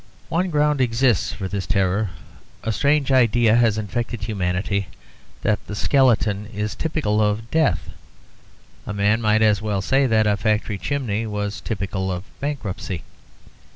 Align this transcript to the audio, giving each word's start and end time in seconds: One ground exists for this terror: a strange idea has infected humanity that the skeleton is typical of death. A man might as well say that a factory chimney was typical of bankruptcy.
One 0.29 0.49
ground 0.49 0.81
exists 0.81 1.31
for 1.31 1.47
this 1.47 1.67
terror: 1.67 2.09
a 2.63 2.71
strange 2.71 3.11
idea 3.11 3.55
has 3.55 3.77
infected 3.77 4.23
humanity 4.23 4.87
that 5.43 5.63
the 5.67 5.75
skeleton 5.75 6.47
is 6.51 6.73
typical 6.73 7.21
of 7.21 7.51
death. 7.51 7.89
A 8.87 8.95
man 8.95 9.21
might 9.21 9.43
as 9.43 9.61
well 9.61 9.79
say 9.79 10.07
that 10.07 10.25
a 10.25 10.37
factory 10.37 10.79
chimney 10.79 11.27
was 11.27 11.61
typical 11.61 12.11
of 12.11 12.23
bankruptcy. 12.39 13.03